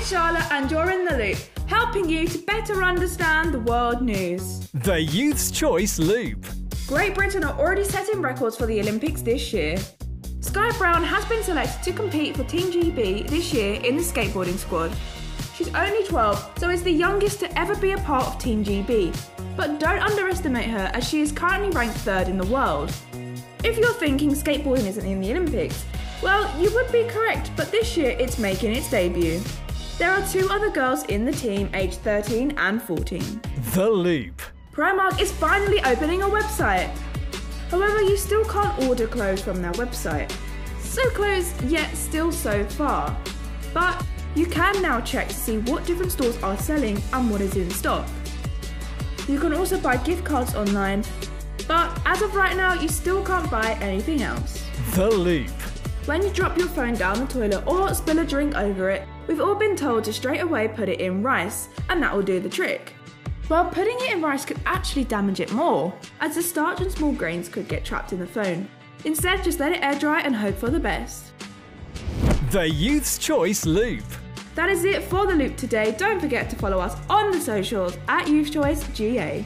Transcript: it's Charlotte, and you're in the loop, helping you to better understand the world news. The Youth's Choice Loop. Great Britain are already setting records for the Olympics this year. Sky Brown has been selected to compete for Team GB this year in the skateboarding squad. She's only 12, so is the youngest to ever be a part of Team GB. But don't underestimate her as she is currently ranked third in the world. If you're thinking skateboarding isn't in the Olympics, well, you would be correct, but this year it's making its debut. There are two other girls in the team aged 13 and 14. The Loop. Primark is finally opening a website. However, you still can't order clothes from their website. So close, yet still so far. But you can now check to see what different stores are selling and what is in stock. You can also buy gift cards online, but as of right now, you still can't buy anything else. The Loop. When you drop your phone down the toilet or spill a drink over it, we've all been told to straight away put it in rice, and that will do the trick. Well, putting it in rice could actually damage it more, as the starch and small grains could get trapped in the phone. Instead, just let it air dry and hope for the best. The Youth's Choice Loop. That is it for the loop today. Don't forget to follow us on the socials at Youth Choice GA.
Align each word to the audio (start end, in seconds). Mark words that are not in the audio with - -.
it's 0.00 0.10
Charlotte, 0.10 0.50
and 0.50 0.70
you're 0.70 0.90
in 0.90 1.04
the 1.04 1.16
loop, 1.16 1.38
helping 1.66 2.08
you 2.08 2.26
to 2.26 2.38
better 2.38 2.82
understand 2.82 3.52
the 3.52 3.60
world 3.60 4.00
news. 4.00 4.60
The 4.72 5.00
Youth's 5.00 5.50
Choice 5.50 5.98
Loop. 5.98 6.46
Great 6.86 7.14
Britain 7.14 7.44
are 7.44 7.58
already 7.58 7.84
setting 7.84 8.22
records 8.22 8.56
for 8.56 8.66
the 8.66 8.80
Olympics 8.80 9.20
this 9.20 9.52
year. 9.52 9.76
Sky 10.40 10.70
Brown 10.78 11.04
has 11.04 11.24
been 11.26 11.42
selected 11.42 11.82
to 11.84 11.92
compete 11.92 12.34
for 12.34 12.44
Team 12.44 12.72
GB 12.72 13.28
this 13.28 13.52
year 13.52 13.74
in 13.74 13.96
the 13.96 14.02
skateboarding 14.02 14.56
squad. 14.56 14.90
She's 15.54 15.72
only 15.74 16.02
12, 16.04 16.52
so 16.58 16.70
is 16.70 16.82
the 16.82 16.90
youngest 16.90 17.40
to 17.40 17.58
ever 17.58 17.76
be 17.76 17.92
a 17.92 17.98
part 17.98 18.26
of 18.26 18.38
Team 18.38 18.64
GB. 18.64 19.14
But 19.54 19.78
don't 19.80 20.00
underestimate 20.00 20.70
her 20.70 20.90
as 20.94 21.06
she 21.06 21.20
is 21.20 21.30
currently 21.30 21.70
ranked 21.70 21.98
third 21.98 22.28
in 22.28 22.38
the 22.38 22.46
world. 22.46 22.90
If 23.62 23.76
you're 23.76 23.92
thinking 23.92 24.30
skateboarding 24.30 24.86
isn't 24.86 25.04
in 25.04 25.20
the 25.20 25.30
Olympics, 25.32 25.84
well, 26.22 26.50
you 26.58 26.72
would 26.74 26.90
be 26.90 27.04
correct, 27.04 27.50
but 27.54 27.70
this 27.70 27.98
year 27.98 28.16
it's 28.18 28.38
making 28.38 28.74
its 28.74 28.90
debut. 28.90 29.42
There 30.00 30.10
are 30.10 30.26
two 30.26 30.48
other 30.48 30.70
girls 30.70 31.04
in 31.04 31.26
the 31.26 31.32
team 31.32 31.68
aged 31.74 31.98
13 31.98 32.54
and 32.56 32.82
14. 32.82 33.42
The 33.74 33.90
Loop. 33.90 34.40
Primark 34.72 35.20
is 35.20 35.30
finally 35.30 35.78
opening 35.84 36.22
a 36.22 36.24
website. 36.24 36.88
However, 37.70 38.00
you 38.00 38.16
still 38.16 38.42
can't 38.46 38.88
order 38.88 39.06
clothes 39.06 39.42
from 39.42 39.60
their 39.60 39.72
website. 39.72 40.34
So 40.78 41.06
close, 41.10 41.52
yet 41.64 41.94
still 41.94 42.32
so 42.32 42.64
far. 42.64 43.14
But 43.74 44.02
you 44.34 44.46
can 44.46 44.80
now 44.80 45.02
check 45.02 45.28
to 45.28 45.34
see 45.34 45.58
what 45.58 45.84
different 45.84 46.12
stores 46.12 46.42
are 46.42 46.56
selling 46.56 47.02
and 47.12 47.30
what 47.30 47.42
is 47.42 47.54
in 47.56 47.68
stock. 47.68 48.08
You 49.28 49.38
can 49.38 49.52
also 49.52 49.78
buy 49.78 49.98
gift 49.98 50.24
cards 50.24 50.54
online, 50.54 51.04
but 51.68 52.00
as 52.06 52.22
of 52.22 52.34
right 52.34 52.56
now, 52.56 52.72
you 52.72 52.88
still 52.88 53.22
can't 53.22 53.50
buy 53.50 53.76
anything 53.82 54.22
else. 54.22 54.64
The 54.94 55.10
Loop. 55.10 55.59
When 56.06 56.22
you 56.22 56.30
drop 56.30 56.56
your 56.56 56.68
phone 56.68 56.94
down 56.94 57.20
the 57.20 57.26
toilet 57.26 57.66
or 57.66 57.92
spill 57.94 58.20
a 58.20 58.24
drink 58.24 58.56
over 58.56 58.88
it, 58.88 59.06
we've 59.26 59.40
all 59.40 59.54
been 59.54 59.76
told 59.76 60.04
to 60.04 60.12
straight 60.14 60.40
away 60.40 60.66
put 60.66 60.88
it 60.88 60.98
in 60.98 61.22
rice, 61.22 61.68
and 61.90 62.02
that 62.02 62.14
will 62.14 62.22
do 62.22 62.40
the 62.40 62.48
trick. 62.48 62.94
Well, 63.50 63.66
putting 63.66 63.96
it 64.00 64.12
in 64.14 64.22
rice 64.22 64.46
could 64.46 64.60
actually 64.64 65.04
damage 65.04 65.40
it 65.40 65.52
more, 65.52 65.92
as 66.20 66.36
the 66.36 66.42
starch 66.42 66.80
and 66.80 66.90
small 66.90 67.12
grains 67.12 67.50
could 67.50 67.68
get 67.68 67.84
trapped 67.84 68.14
in 68.14 68.18
the 68.18 68.26
phone. 68.26 68.66
Instead, 69.04 69.44
just 69.44 69.60
let 69.60 69.72
it 69.72 69.82
air 69.82 69.98
dry 69.98 70.20
and 70.22 70.34
hope 70.34 70.56
for 70.56 70.70
the 70.70 70.80
best. 70.80 71.32
The 72.50 72.68
Youth's 72.68 73.18
Choice 73.18 73.66
Loop. 73.66 74.04
That 74.54 74.70
is 74.70 74.84
it 74.84 75.04
for 75.04 75.26
the 75.26 75.34
loop 75.34 75.56
today. 75.58 75.94
Don't 75.98 76.18
forget 76.18 76.48
to 76.50 76.56
follow 76.56 76.80
us 76.80 76.96
on 77.10 77.30
the 77.30 77.40
socials 77.40 77.98
at 78.08 78.26
Youth 78.26 78.52
Choice 78.52 78.88
GA. 78.94 79.44